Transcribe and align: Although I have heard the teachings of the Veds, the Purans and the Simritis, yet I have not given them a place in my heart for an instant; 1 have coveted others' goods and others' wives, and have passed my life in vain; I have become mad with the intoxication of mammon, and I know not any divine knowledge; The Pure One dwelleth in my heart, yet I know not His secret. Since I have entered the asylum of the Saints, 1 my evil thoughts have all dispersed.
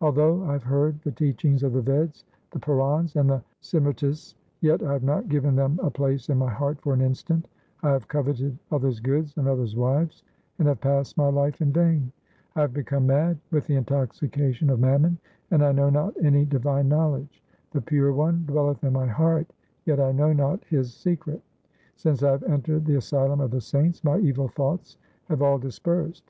Although 0.00 0.42
I 0.46 0.54
have 0.54 0.64
heard 0.64 1.00
the 1.02 1.12
teachings 1.12 1.62
of 1.62 1.72
the 1.72 1.80
Veds, 1.80 2.24
the 2.50 2.58
Purans 2.58 3.14
and 3.14 3.30
the 3.30 3.40
Simritis, 3.62 4.34
yet 4.60 4.82
I 4.82 4.92
have 4.94 5.04
not 5.04 5.28
given 5.28 5.54
them 5.54 5.78
a 5.80 5.92
place 5.92 6.28
in 6.28 6.38
my 6.38 6.50
heart 6.50 6.80
for 6.80 6.92
an 6.92 7.00
instant; 7.00 7.46
1 7.82 7.92
have 7.92 8.08
coveted 8.08 8.58
others' 8.72 8.98
goods 8.98 9.32
and 9.36 9.46
others' 9.46 9.76
wives, 9.76 10.24
and 10.58 10.66
have 10.66 10.80
passed 10.80 11.16
my 11.16 11.28
life 11.28 11.60
in 11.60 11.72
vain; 11.72 12.10
I 12.56 12.62
have 12.62 12.72
become 12.74 13.06
mad 13.06 13.38
with 13.52 13.68
the 13.68 13.76
intoxication 13.76 14.70
of 14.70 14.80
mammon, 14.80 15.18
and 15.52 15.64
I 15.64 15.70
know 15.70 15.88
not 15.88 16.16
any 16.20 16.44
divine 16.44 16.88
knowledge; 16.88 17.40
The 17.70 17.80
Pure 17.80 18.12
One 18.14 18.44
dwelleth 18.48 18.82
in 18.82 18.92
my 18.92 19.06
heart, 19.06 19.52
yet 19.86 20.00
I 20.00 20.10
know 20.10 20.32
not 20.32 20.64
His 20.64 20.92
secret. 20.92 21.42
Since 21.94 22.24
I 22.24 22.32
have 22.32 22.42
entered 22.42 22.86
the 22.86 22.96
asylum 22.98 23.40
of 23.40 23.52
the 23.52 23.60
Saints, 23.60 24.02
1 24.02 24.12
my 24.20 24.26
evil 24.26 24.48
thoughts 24.48 24.96
have 25.26 25.42
all 25.42 25.58
dispersed. 25.58 26.24